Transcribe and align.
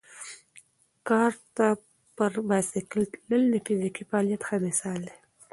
کارته 1.07 1.67
پر 2.15 2.33
بایسکل 2.47 3.03
تلل 3.11 3.43
د 3.53 3.55
فزیکي 3.65 4.03
فعالیت 4.09 4.41
ښه 4.47 4.57
مثال 4.65 4.99
دی. 5.07 5.15